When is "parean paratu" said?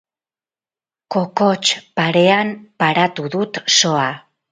1.99-3.27